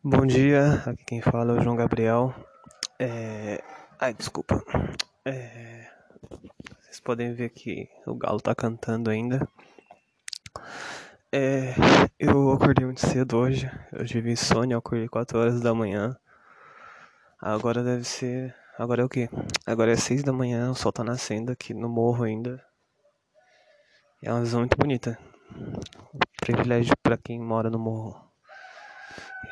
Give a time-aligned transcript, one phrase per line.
[0.00, 2.32] Bom dia, aqui quem fala é o João Gabriel.
[3.00, 3.60] É...
[3.98, 4.62] Ai, desculpa.
[5.24, 5.88] É...
[6.80, 9.46] Vocês podem ver que o galo tá cantando ainda.
[11.32, 11.74] É...
[12.16, 13.68] Eu acordei muito cedo hoje.
[13.92, 16.16] Eu tive insônia, eu acordei 4 horas da manhã.
[17.40, 18.54] Agora deve ser.
[18.78, 19.28] Agora é o quê?
[19.66, 22.64] Agora é 6 da manhã, o sol tá nascendo aqui no morro ainda.
[24.22, 25.18] É uma visão muito bonita.
[26.40, 28.27] Privilégio para quem mora no morro.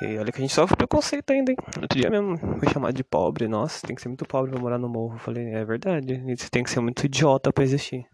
[0.00, 1.58] E olha que a gente sofre preconceito ainda, hein?
[1.80, 3.48] Outro dia mesmo foi chamado de pobre.
[3.48, 5.14] Nossa, tem que ser muito pobre pra morar no morro.
[5.14, 6.22] Eu falei, é verdade.
[6.36, 8.06] Você tem que ser muito idiota pra existir.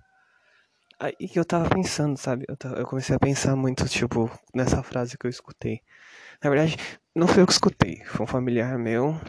[1.02, 2.44] Aí eu tava pensando, sabe?
[2.48, 5.80] Eu, tava, eu comecei a pensar muito, tipo, nessa frase que eu escutei.
[6.40, 6.76] Na verdade,
[7.12, 9.20] não foi eu que escutei, foi um familiar meu.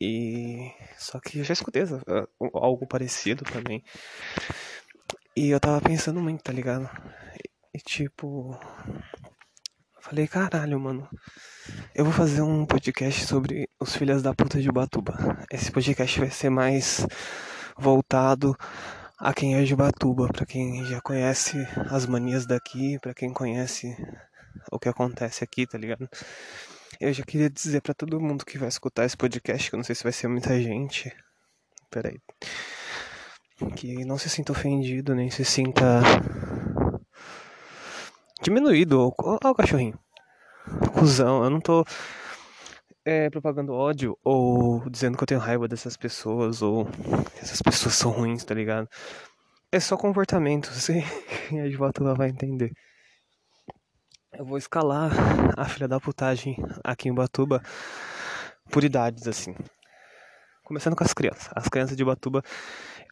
[0.00, 0.70] E.
[0.96, 1.82] Só que eu já escutei
[2.54, 3.84] algo parecido também.
[5.36, 6.88] E eu tava pensando muito, tá ligado?
[7.74, 8.58] E, tipo.
[10.12, 11.08] Falei, caralho, mano.
[11.94, 15.42] Eu vou fazer um podcast sobre os filhos da puta de Batuba.
[15.50, 17.06] Esse podcast vai ser mais
[17.78, 18.54] voltado
[19.18, 21.56] a quem é de Batuba, para quem já conhece
[21.88, 23.96] as manias daqui, para quem conhece
[24.70, 26.06] o que acontece aqui, tá ligado?
[27.00, 29.84] Eu já queria dizer para todo mundo que vai escutar esse podcast, que eu não
[29.84, 31.10] sei se vai ser muita gente.
[31.90, 32.20] Peraí.
[33.76, 36.02] Que não se sinta ofendido, nem se sinta
[38.42, 39.14] diminuído.
[39.18, 40.01] Olha o cachorrinho.
[40.92, 41.84] Cusão, eu não tô
[43.04, 46.86] é, propagando ódio ou dizendo que eu tenho raiva dessas pessoas ou
[47.40, 48.88] essas pessoas são ruins, tá ligado?
[49.70, 51.02] É só comportamento, você
[51.50, 52.72] e a Advotua vai entender.
[54.32, 55.10] Eu vou escalar
[55.56, 57.62] a filha da putagem aqui em Batuba
[58.70, 59.54] por idades, assim.
[60.64, 61.50] Começando com as crianças.
[61.54, 62.42] As crianças de Batuba,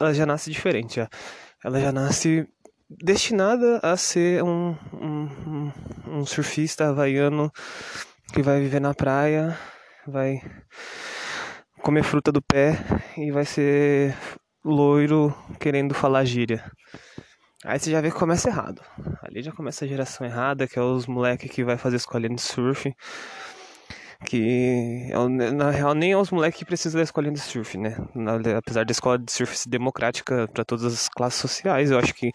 [0.00, 1.08] elas já nascem diferente, já.
[1.62, 2.48] Ela já nasce
[2.90, 5.72] destinada a ser um, um,
[6.06, 7.52] um surfista havaiano
[8.32, 9.56] que vai viver na praia,
[10.06, 10.40] vai
[11.82, 12.76] comer fruta do pé
[13.16, 14.16] e vai ser
[14.64, 16.64] loiro querendo falar gíria.
[17.64, 18.82] Aí você já vê que começa errado.
[19.22, 22.40] Ali já começa a geração errada, que é os moleques que vai fazer escolinha de
[22.40, 22.92] surf
[24.24, 27.96] que é na real nem é os moleques que precisam da escolinha de surf, né?
[28.56, 32.30] Apesar da escola de surf ser democrática para todas as classes sociais, eu acho que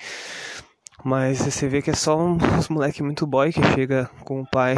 [1.03, 4.75] mas você vê que é só uns moleque muito boy que chega com o pai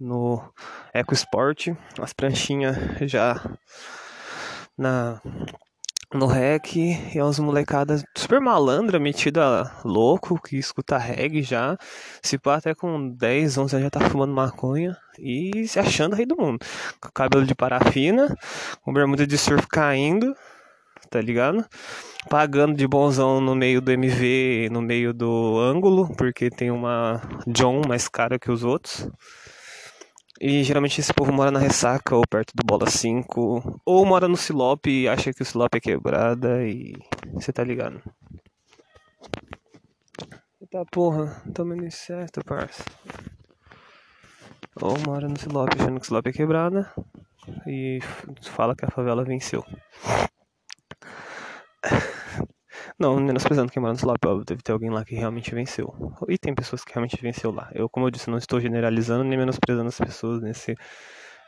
[0.00, 0.42] no
[0.94, 1.68] Eco Sport,
[2.00, 3.42] as pranchinhas já
[4.76, 5.20] na
[6.16, 11.76] no rec e é uns molecadas super malandra, metida louco, que escuta reggae já.
[12.22, 16.36] Se pá, até com 10, 11 já tá fumando maconha e se achando rei do
[16.36, 16.58] mundo.
[17.00, 18.34] Com cabelo de parafina,
[18.82, 20.34] com bermuda de surf caindo,
[21.10, 21.64] tá ligado?
[22.28, 27.82] Pagando de bonzão no meio do MV, no meio do ângulo, porque tem uma John
[27.86, 29.08] mais cara que os outros.
[30.38, 34.36] E geralmente esse povo mora na ressaca ou perto do bola 5, ou mora no
[34.36, 36.92] Silop e acha que o Silop é quebrada e
[37.32, 38.02] você tá ligado.
[40.60, 42.84] Eita porra, tomando certo, parça.
[44.82, 46.92] Ou mora no Silop achando que o Silop é quebrada
[47.66, 47.98] e
[48.42, 49.64] fala que a favela venceu.
[52.98, 55.92] Não, menosprezando quem mora no Slap, óbvio, deve ter alguém lá que realmente venceu.
[56.28, 57.70] E tem pessoas que realmente venceu lá.
[57.74, 60.76] Eu, como eu disse, não estou generalizando nem menosprezando as pessoas nesse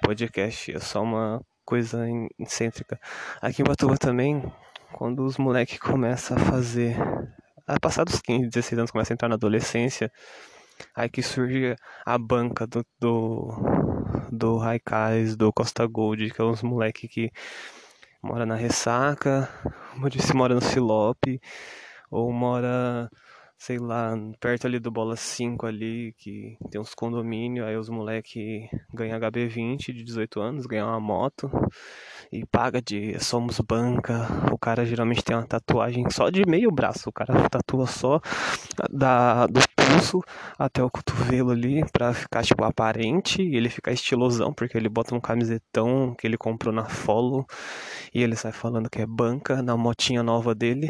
[0.03, 0.73] podcast.
[0.75, 2.07] É só uma coisa
[2.39, 2.99] excêntrica.
[3.41, 4.43] Aqui em Batuba também,
[4.93, 6.97] quando os moleques começam a fazer.
[7.67, 10.11] A passar dos 15, 16 anos, começa a entrar na adolescência.
[10.95, 13.53] Aí que surge a banca do, do,
[14.31, 17.31] do Raikais, do Costa Gold, que é uns moleques que
[18.23, 19.49] mora na ressaca,
[19.93, 21.41] como eu disse, mora no Silope,
[22.11, 23.11] ou mora,
[23.59, 28.69] sei lá, perto ali do Bola 5 ali, que tem uns condomínios, aí os moleque
[28.95, 31.51] ganham HB20 de 18 anos, ganham uma moto
[32.31, 34.29] e paga de somos banca.
[34.53, 38.21] O cara geralmente tem uma tatuagem só de meio braço, o cara tatua só
[38.91, 40.21] da, do pulso
[40.59, 45.15] até o cotovelo ali pra ficar tipo aparente e ele ficar estilosão, porque ele bota
[45.15, 47.45] um camisetão que ele comprou na Follow
[48.15, 50.89] e ele sai falando que é banca na motinha nova dele,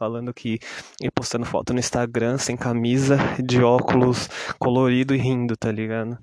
[0.00, 0.58] falando que
[0.98, 6.18] e postando foto no Instagram sem camisa, de óculos colorido e rindo, tá ligado?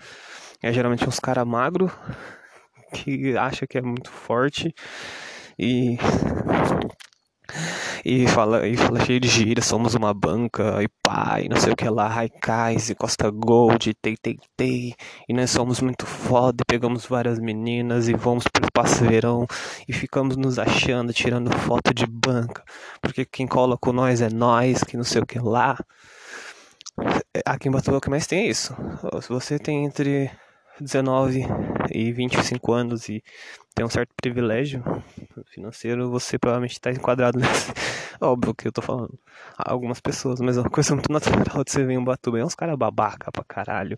[0.64, 1.92] É geralmente uns cara magro
[2.92, 4.74] que acha que é muito forte
[5.60, 5.96] e
[8.04, 11.76] e fala, e fala cheio de gira, somos uma banca, e pai, não sei o
[11.76, 14.96] que lá, Raikais e Costa Gold, tei, tei, tei,
[15.28, 19.46] e nós somos muito foda, e pegamos várias meninas e vamos pro espaço verão,
[19.88, 22.64] e ficamos nos achando, tirando foto de banca,
[23.02, 25.78] porque quem cola com nós é nós, que não sei o que lá.
[27.46, 28.76] Aqui em Batuba que mais tem é isso.
[29.22, 30.32] Se você tem entre
[30.80, 31.46] 19
[31.92, 33.24] e 25 anos e
[33.76, 34.84] tem um certo privilégio
[35.46, 37.72] financeiro, você provavelmente está enquadrado nesse.
[38.20, 39.18] Óbvio que eu tô falando.
[39.58, 42.40] Algumas pessoas, mas é uma coisa muito natural de você ver um Batuba.
[42.40, 43.96] É uns caras babaca pra caralho,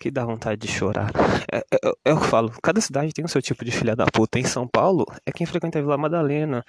[0.00, 1.10] que dá vontade de chorar.
[1.52, 3.70] É, é, é, é o que eu falo, cada cidade tem o seu tipo de
[3.70, 4.38] filha da puta.
[4.38, 6.64] Em São Paulo, é quem frequenta a Vila Madalena,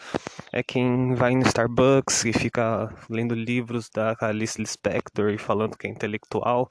[0.51, 5.87] é quem vai no Starbucks e fica lendo livros da Alice Lispector e falando que
[5.87, 6.69] é intelectual.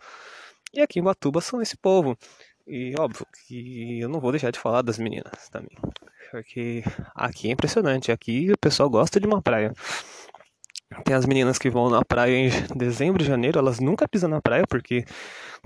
[0.74, 2.16] E aqui em Batuba são esse povo.
[2.68, 5.76] E óbvio que eu não vou deixar de falar das meninas também.
[6.30, 6.84] Porque
[7.14, 8.12] aqui é impressionante.
[8.12, 9.72] Aqui o pessoal gosta de uma praia.
[11.04, 14.64] Tem as meninas que vão na praia em dezembro janeiro, elas nunca pisam na praia
[14.66, 15.04] porque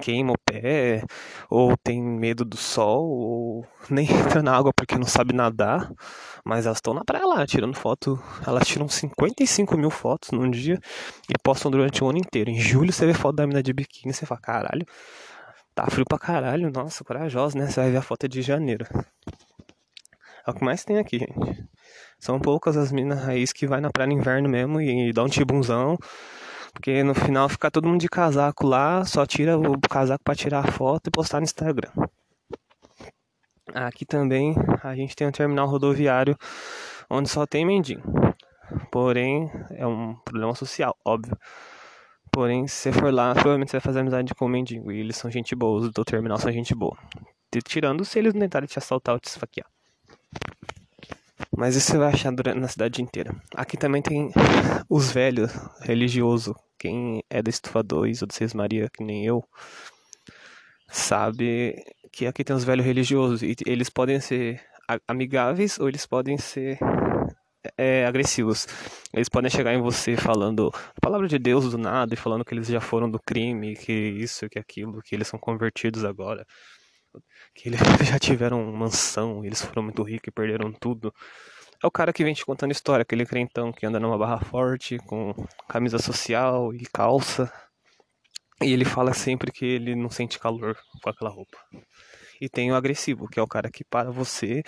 [0.01, 1.05] queima o pé,
[1.49, 5.93] ou tem medo do sol, ou nem entra na água porque não sabe nadar.
[6.45, 8.21] Mas elas estão na praia lá, tirando foto.
[8.47, 10.79] Elas tiram 55 mil fotos num dia
[11.29, 12.51] e postam durante o ano inteiro.
[12.51, 14.87] Em julho você vê foto da mina de biquíni você fala, caralho,
[15.75, 16.71] tá frio pra caralho.
[16.71, 17.67] Nossa, corajosa, né?
[17.67, 18.87] Você vai ver a foto de janeiro.
[20.47, 21.65] É o que mais tem aqui, gente.
[22.19, 25.29] São poucas as minas raiz que vai na praia no inverno mesmo e dá um
[25.29, 25.99] tibunzão.
[26.73, 30.61] Porque no final fica todo mundo de casaco lá, só tira o casaco para tirar
[30.61, 31.91] a foto e postar no Instagram.
[33.75, 36.37] Aqui também a gente tem um terminal rodoviário
[37.11, 38.03] onde só tem mendigo.
[38.91, 41.37] Porém, é um problema social, óbvio.
[42.33, 44.91] Porém, se você for lá, provavelmente você vai fazer amizade com o mendigo.
[44.91, 46.97] E eles são gente boa, os do terminal são gente boa.
[47.65, 49.67] Tirando se eles não tentarem te assaltar ou te esfaquear.
[51.55, 53.37] Mas isso você vai achar durante, na cidade inteira.
[53.55, 54.31] Aqui também tem
[54.89, 55.53] os velhos
[55.83, 56.57] religioso.
[56.79, 59.45] Quem é do Estufa 2 ou do Seis Maria, que nem eu,
[60.89, 61.77] sabe
[62.11, 63.43] que aqui tem os velhos religiosos.
[63.43, 64.59] E eles podem ser
[65.07, 66.79] amigáveis ou eles podem ser
[67.77, 68.67] é, agressivos.
[69.13, 72.55] Eles podem chegar em você falando a palavra de Deus do nada e falando que
[72.55, 76.47] eles já foram do crime, que isso, que aquilo, que eles são convertidos agora
[77.55, 81.15] que eles já tiveram mansão, eles foram muito ricos e perderam tudo.
[81.83, 84.99] É o cara que vem te contando história, aquele crentão que anda numa barra forte,
[84.99, 85.35] com
[85.69, 87.53] camisa social e calça.
[88.63, 91.59] E ele fala sempre que ele não sente calor com aquela roupa.
[92.41, 94.63] E tem o agressivo, que é o cara que para você.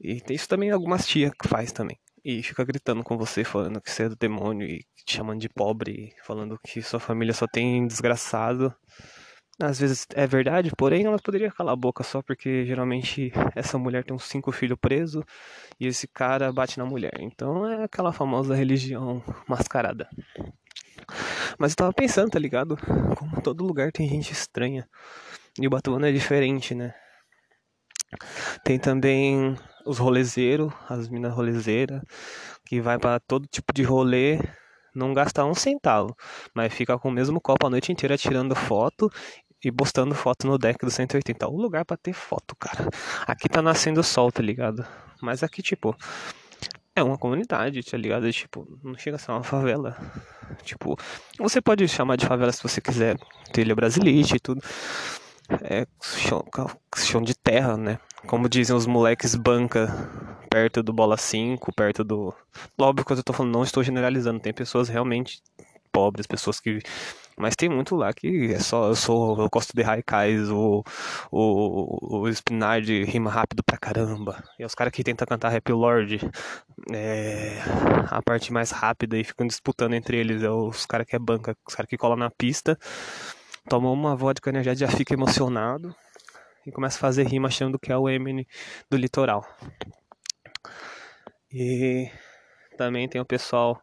[0.00, 1.96] E tem isso também algumas tias que faz também.
[2.24, 5.48] E fica gritando com você, falando que você é do demônio e te chamando de
[5.48, 8.74] pobre, falando que sua família só tem desgraçado
[9.60, 14.04] às vezes é verdade, porém ela poderia calar a boca só porque geralmente essa mulher
[14.04, 15.24] tem uns cinco filhos presos
[15.78, 17.14] e esse cara bate na mulher.
[17.20, 20.08] Então é aquela famosa religião mascarada.
[21.58, 22.76] Mas eu tava pensando, tá ligado?
[23.16, 24.88] Como todo lugar tem gente estranha.
[25.60, 26.94] E o Batuana é diferente, né?
[28.64, 29.56] Tem também
[29.86, 32.00] os rolezeiros, as minas rolezeiras,
[32.64, 34.38] que vai para todo tipo de rolê
[34.94, 36.16] não gasta um centavo,
[36.54, 39.10] mas fica com o mesmo copo a noite inteira tirando foto
[39.64, 41.48] e postando foto no deck do 180.
[41.48, 42.88] O lugar para ter foto, cara.
[43.26, 44.86] Aqui tá nascendo sol, tá ligado?
[45.20, 45.96] Mas aqui, tipo,
[46.94, 48.30] é uma comunidade, tá ligado?
[48.32, 49.96] Tipo, não chega a ser uma favela.
[50.62, 50.96] Tipo,
[51.38, 53.16] você pode chamar de favela se você quiser.
[53.52, 54.62] Trilha brasilite e tudo.
[55.62, 56.44] É chão,
[56.96, 57.98] chão de terra, né?
[58.26, 59.88] Como dizem os moleques banca
[60.48, 62.34] perto do bola 5, perto do.
[62.78, 64.40] Óbvio que eu tô falando, não estou generalizando.
[64.40, 65.42] Tem pessoas realmente
[65.92, 66.80] pobres, pessoas que
[67.36, 70.84] mas tem muito lá que é só eu sou eu gosto de Raikais, o,
[71.32, 74.42] o, o Spinard rima rápido pra caramba.
[74.58, 76.20] E os caras que tentam cantar Rap Lord,
[76.92, 77.58] é,
[78.08, 80.42] a parte mais rápida e ficam disputando entre eles.
[80.42, 82.78] É os caras que é banca, os caras que colam na pista,
[83.68, 85.94] tomam uma vodka energética já fica emocionado
[86.66, 88.46] e começa a fazer rima achando que é o Eminem
[88.90, 89.46] do litoral.
[91.52, 92.10] E
[92.76, 93.80] também tem o pessoal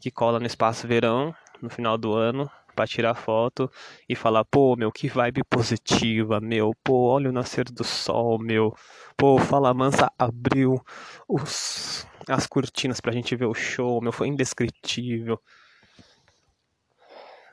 [0.00, 3.70] que cola no espaço verão no final do ano para tirar foto
[4.08, 8.74] e falar, pô, meu, que vibe positiva, meu, pô, olha o nascer do sol, meu,
[9.16, 10.80] pô, Fala Mansa abriu
[11.28, 15.38] os, as cortinas pra gente ver o show, meu, foi indescritível.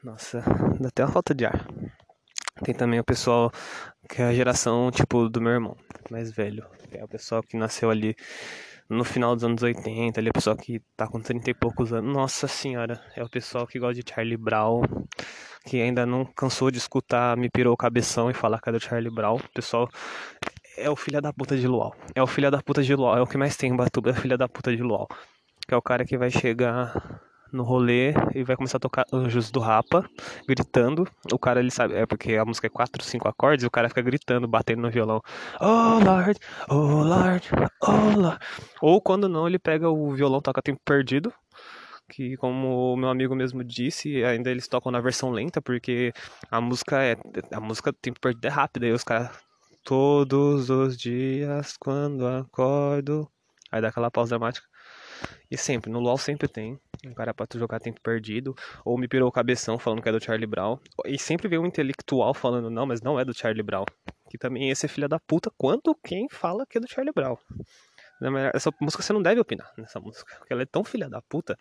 [0.04, 0.42] Nossa,
[0.80, 1.68] dá até uma falta de ar.
[2.64, 3.52] Tem também o pessoal
[4.10, 5.76] que é a geração, tipo, do meu irmão,
[6.10, 6.66] mais velho.
[6.92, 8.16] É o pessoal que nasceu ali
[8.90, 12.14] no final dos anos 80, ali, o pessoal que tá com 30 e poucos anos.
[12.14, 14.82] Nossa senhora, é o pessoal que gosta de Charlie Brown,
[15.66, 19.14] que ainda não cansou de escutar Me Pirou o Cabeção e falar cadê o Charlie
[19.14, 19.36] Brown.
[19.36, 19.90] O pessoal
[20.78, 21.94] é o filho da puta de Luau.
[22.16, 24.14] É o filho da puta de Luau, é o que mais tem em Batuba, é
[24.14, 25.08] o filho da puta de Luau.
[25.68, 29.52] Que é o cara que vai chegar no rolê e vai começar a tocar Anjos
[29.52, 30.08] do Rapa,
[30.48, 31.08] gritando.
[31.32, 33.90] O cara ele sabe, é porque a música é 4, 5 acordes e o cara
[33.90, 35.22] fica gritando, batendo no violão.
[35.60, 36.40] Oh Lord,
[36.70, 37.50] oh Lord,
[37.82, 38.40] oh Lord.
[38.82, 41.34] Ou quando não, ele pega o violão, toca tempo perdido.
[42.10, 46.14] Que como o meu amigo mesmo disse, ainda eles tocam na versão lenta, porque
[46.50, 47.18] a música é.
[47.52, 49.30] A música tempo perdido é rápida, e os caras
[49.84, 53.30] todos os dias quando acordo.
[53.72, 54.68] Aí dá aquela pausa dramática.
[55.50, 56.80] E sempre, no LoL sempre tem.
[57.06, 58.56] Um cara pra tu jogar tempo perdido.
[58.84, 60.78] Ou me pirou o cabeção falando que é do Charlie Brown.
[61.06, 63.86] E sempre vem um intelectual falando, não, mas não é do Charlie Brown.
[64.30, 67.38] Que também esse é filha da puta quanto quem fala que é do Charlie Brown.
[68.54, 70.36] Essa música você não deve opinar nessa música.
[70.38, 71.58] Porque ela é tão filha da puta.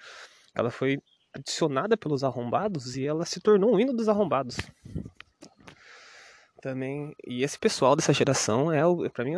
[0.54, 0.98] Ela foi
[1.34, 4.56] adicionada pelos arrombados e ela se tornou um hino dos arrombados.
[6.62, 7.14] Também.
[7.26, 9.34] E esse pessoal dessa geração é, pra mim,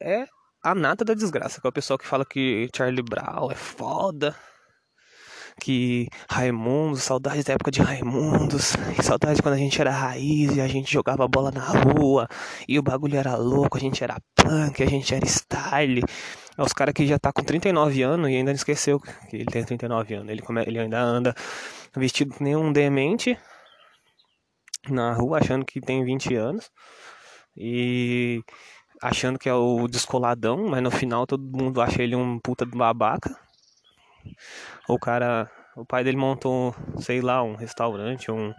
[0.00, 0.26] é, é
[0.62, 4.34] a nata da desgraça, que é o pessoal que fala que Charlie Brown é foda,
[5.60, 10.68] que Raimundos, saudades da época de Raimundos, saudades quando a gente era raiz e a
[10.68, 12.28] gente jogava bola na rua,
[12.68, 16.02] e o bagulho era louco, a gente era punk, a gente era style.
[16.56, 19.44] É os caras que já tá com 39 anos e ainda não esqueceu que ele
[19.44, 21.34] tem 39 anos, ele, come, ele ainda anda
[21.96, 23.38] vestido nenhum demente
[24.88, 26.70] na rua achando que tem 20 anos.
[27.56, 28.42] E
[29.00, 32.76] achando que é o descoladão, mas no final todo mundo acha ele um puta de
[32.76, 33.36] babaca.
[34.88, 38.52] O cara, o pai dele montou, sei lá, um restaurante, um,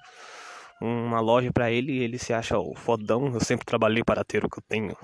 [0.81, 3.33] uma loja para ele e ele se acha o fodão.
[3.33, 4.95] Eu sempre trabalhei para ter o que eu tenho.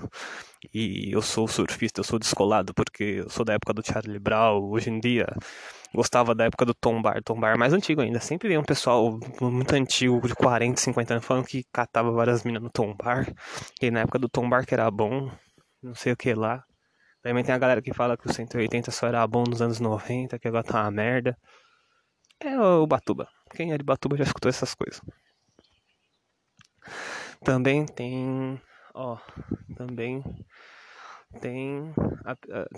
[0.73, 4.69] E eu sou surfista, eu sou descolado porque eu sou da época do Charlie Brown.
[4.69, 5.27] Hoje em dia
[5.93, 8.19] gostava da época do Tom Bar, Tom Bar mais antigo ainda.
[8.19, 12.61] Sempre vem um pessoal muito antigo, de 40, 50 anos, falando que catava várias minas
[12.61, 13.27] no Tom Bar.
[13.81, 15.31] E na época do Tom Bar que era bom,
[15.81, 16.63] não sei o que lá.
[17.21, 20.37] Também tem a galera que fala que o 180 só era bom nos anos 90,
[20.37, 21.35] que agora tá uma merda.
[22.39, 23.27] É o Batuba.
[23.55, 25.01] Quem é de Batuba já escutou essas coisas.
[27.43, 28.61] Também tem,
[28.93, 29.17] ó,
[29.75, 30.23] também
[31.41, 31.93] tem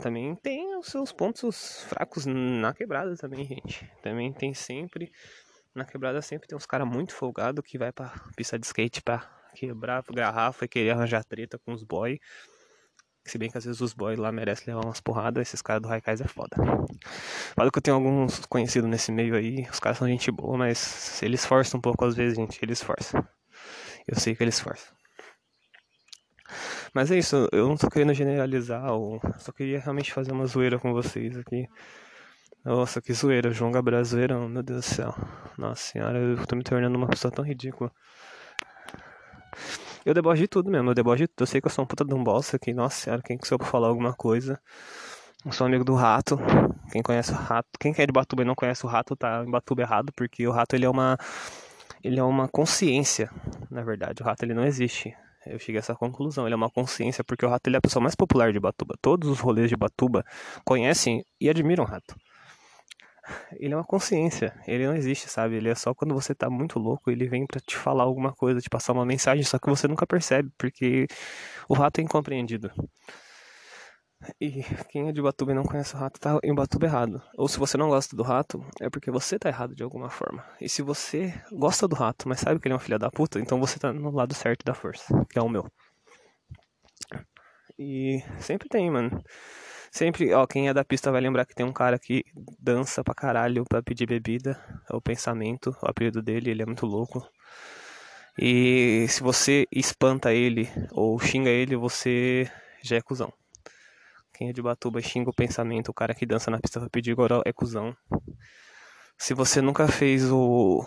[0.01, 3.89] também tem os seus pontos fracos na quebrada também, gente.
[4.01, 5.11] Também tem sempre
[5.75, 9.29] na quebrada sempre tem uns caras muito folgado que vai pra pista de skate pra
[9.53, 12.19] quebrar garrafa e querer arranjar treta com os boy.
[13.25, 15.87] Se bem que às vezes os boys lá merecem levar umas porradas, esses caras do
[15.87, 16.55] Raikais é foda.
[17.55, 21.21] Falo que eu tenho alguns conhecidos nesse meio aí, os caras são gente boa, mas
[21.21, 23.21] eles forçam um pouco às vezes, gente, eles forçam.
[24.07, 24.95] Eu sei que eles forçam.
[26.93, 30.79] Mas é isso, eu não tô querendo generalizar, ou só queria realmente fazer uma zoeira
[30.79, 31.67] com vocês aqui.
[32.63, 35.15] Nossa, que zoeira, João Gabriel zoeirão, meu Deus do céu.
[35.57, 37.91] Nossa senhora, eu tô me tornando uma pessoa tão ridícula.
[40.05, 41.41] Eu debocho de tudo mesmo, eu debocho de tudo.
[41.41, 43.47] Eu sei que eu sou um puta de um bosta aqui, nossa senhora, quem que
[43.47, 44.59] sou pra falar alguma coisa.
[45.45, 46.39] Eu sou amigo do rato.
[46.91, 49.51] Quem conhece o rato, quem quer de Batuba e não conhece o rato, tá em
[49.51, 51.17] Batuba errado, porque o rato ele é uma.
[52.07, 53.29] Ele é uma consciência,
[53.69, 54.23] na verdade.
[54.23, 55.13] O rato ele não existe.
[55.45, 56.45] Eu cheguei a essa conclusão.
[56.45, 58.95] Ele é uma consciência, porque o rato ele é a pessoa mais popular de Batuba.
[59.01, 60.23] Todos os rolês de Batuba
[60.63, 62.15] conhecem e admiram o rato.
[63.59, 65.57] Ele é uma consciência, ele não existe, sabe?
[65.57, 68.61] Ele é só quando você tá muito louco, ele vem para te falar alguma coisa,
[68.61, 71.07] te passar uma mensagem, só que você nunca percebe, porque
[71.67, 72.71] o rato é incompreendido.
[74.41, 77.21] E quem é de Batuba e não conhece o rato tá em Batuba errado.
[77.37, 80.43] Ou se você não gosta do rato, é porque você tá errado de alguma forma.
[80.59, 83.39] E se você gosta do rato, mas sabe que ele é um filho da puta,
[83.39, 85.69] então você tá no lado certo da força, que é o meu.
[87.77, 89.23] E sempre tem, mano.
[89.91, 92.23] Sempre, ó, quem é da pista vai lembrar que tem um cara que
[92.59, 94.59] dança pra caralho pra pedir bebida.
[94.91, 97.27] É o pensamento, o apelido dele, ele é muito louco.
[98.39, 102.49] E se você espanta ele ou xinga ele, você
[102.83, 103.31] já é cuzão.
[104.37, 107.15] Quem é de Batuba xinga o pensamento, o cara que dança na pista pra pedir
[107.15, 107.97] goró é cuzão.
[109.17, 110.85] Se você nunca fez o,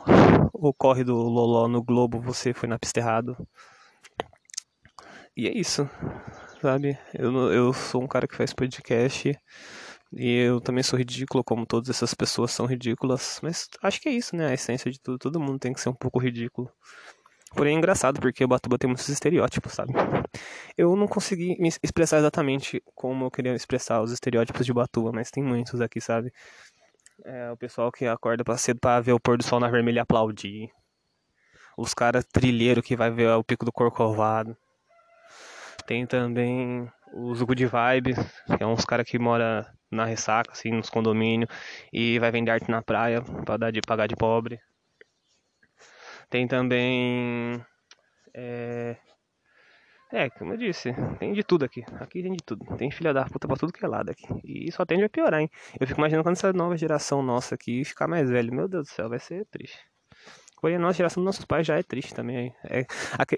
[0.53, 3.37] o corre do Loló no Globo, você foi na pista errado.
[5.37, 5.91] E é isso,
[6.63, 6.97] sabe?
[7.13, 9.37] Eu, eu sou um cara que faz podcast
[10.13, 13.41] e eu também sou ridículo, como todas essas pessoas são ridículas.
[13.43, 14.47] Mas acho que é isso, né?
[14.47, 15.19] A essência de tudo.
[15.19, 16.71] Todo mundo tem que ser um pouco ridículo.
[17.57, 19.93] Porém é engraçado porque o Batuba tem muitos estereótipos, sabe?
[20.77, 25.31] Eu não consegui me expressar exatamente como eu queria expressar os estereótipos de Batuba, mas
[25.31, 26.33] tem muitos aqui, sabe?
[27.25, 29.99] É, o pessoal que acorda pra cedo pra ver o pôr do sol na vermelha
[29.99, 30.71] e aplaudir.
[31.77, 34.57] Os caras trilheiro que vai ver o pico do Corcovado.
[35.87, 38.17] Tem também os good vibes,
[38.57, 41.51] que é uns caras que mora na ressaca, assim, nos condomínios,
[41.93, 44.61] e vai vender arte na praia pra dar de, pagar de pobre.
[46.29, 47.61] Tem também.
[48.33, 48.97] É,
[50.13, 51.85] é, como eu disse, tem de tudo aqui.
[52.01, 52.65] Aqui tem de tudo.
[52.77, 54.27] Tem filha da puta pra tudo que é lado aqui.
[54.45, 55.51] E só tende a piorar, hein?
[55.79, 58.53] Eu fico imaginando quando essa nova geração nossa aqui ficar mais velho.
[58.53, 59.79] Meu Deus do céu, vai ser triste.
[60.61, 62.55] Porém, a nossa geração dos nossos pais já é triste também.
[62.65, 62.85] É,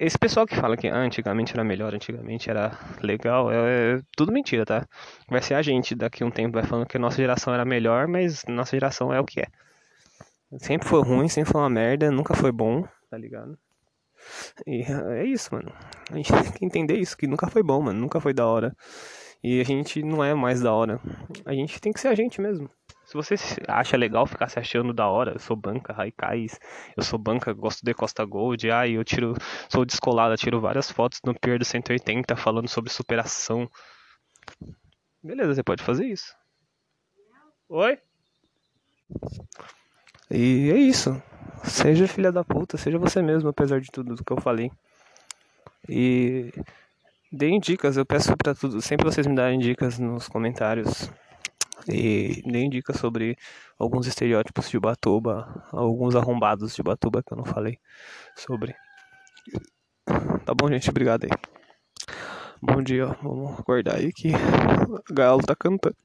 [0.01, 3.57] esse pessoal que fala que antigamente era melhor, antigamente era legal, é,
[3.97, 4.87] é, tudo mentira, tá?
[5.29, 7.65] Vai ser a gente daqui a um tempo vai falando que a nossa geração era
[7.65, 9.47] melhor, mas nossa geração é o que é.
[10.59, 13.57] Sempre foi ruim, sempre foi uma merda, nunca foi bom, tá ligado?
[14.67, 15.73] E é isso, mano.
[16.11, 18.01] A gente tem que entender isso, que nunca foi bom, mano.
[18.01, 18.75] Nunca foi da hora.
[19.43, 21.01] E a gente não é mais da hora.
[21.45, 22.71] A gente tem que ser a gente mesmo.
[23.05, 23.35] Se você
[23.67, 26.59] acha legal ficar se achando da hora, eu sou banca Raikais,
[26.97, 29.35] eu sou banca, gosto de Costa Gold, ah, eu tiro,
[29.69, 33.69] sou descolada, tiro várias fotos no Pier do 180 falando sobre superação.
[35.23, 36.35] Beleza, você pode fazer isso.
[37.69, 37.99] Oi?
[40.31, 41.21] E é isso.
[41.65, 44.71] Seja filha da puta, seja você mesmo, apesar de tudo que eu falei.
[45.89, 46.53] E
[47.31, 51.11] deem dicas, eu peço para tudo, sempre vocês me darem dicas nos comentários.
[51.89, 53.37] E deem dicas sobre
[53.79, 57.79] alguns estereótipos de Batuba, alguns arrombados de Batuba que eu não falei
[58.37, 58.75] sobre.
[60.45, 60.91] Tá bom, gente?
[60.91, 61.31] Obrigado aí.
[62.61, 64.31] Bom dia, vamos acordar aí que
[65.11, 65.97] o galo tá cantando.